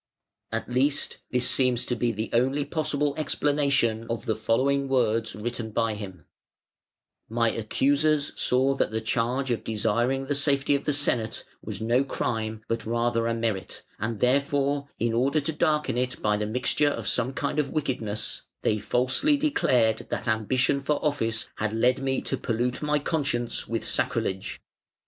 At 0.51 0.67
least 0.67 1.19
this 1.29 1.47
seems 1.47 1.85
to 1.85 1.95
be 1.95 2.11
the 2.11 2.31
only 2.33 2.65
possible 2.65 3.13
explanation 3.17 4.07
of 4.09 4.25
the 4.25 4.35
following 4.35 4.87
words 4.87 5.35
written 5.35 5.69
by 5.69 5.93
him: 5.93 6.25
"My 7.29 7.51
accusers 7.51 8.31
saw 8.35 8.73
that 8.73 8.89
the 8.89 8.99
charge 8.99 9.51
'of 9.51 9.63
desiring 9.63 10.25
the 10.25 10.33
safety 10.33 10.73
of 10.73 10.85
the 10.85 10.91
Senate' 10.93 11.43
was 11.61 11.83
no 11.83 12.03
crime 12.03 12.63
but 12.67 12.83
rather 12.87 13.27
a 13.27 13.35
merit; 13.35 13.83
and 13.99 14.19
therefore, 14.19 14.87
in 14.97 15.13
order 15.13 15.39
to 15.39 15.53
darken 15.53 15.99
it 15.99 16.19
by 16.19 16.35
the 16.35 16.47
mixture 16.47 16.89
of 16.89 17.07
some 17.07 17.31
kind 17.31 17.59
of 17.59 17.69
wickedness, 17.69 18.41
they 18.63 18.79
falsely 18.79 19.37
declared 19.37 20.07
that 20.09 20.27
ambition 20.27 20.81
for 20.81 20.93
office 21.05 21.47
had 21.57 21.73
led 21.75 21.99
me 22.01 22.21
to 22.21 22.37
pollute 22.37 22.81
my 22.81 22.97
conscience 22.97 23.67
with 23.67 23.85
sacrilege. 23.85 24.63